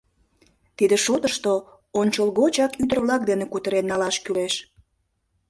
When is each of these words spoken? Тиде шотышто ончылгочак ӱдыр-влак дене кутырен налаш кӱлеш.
Тиде 0.77 0.95
шотышто 1.05 1.53
ончылгочак 1.99 2.71
ӱдыр-влак 2.83 3.21
дене 3.29 3.45
кутырен 3.51 3.85
налаш 3.91 4.15
кӱлеш. 4.23 4.53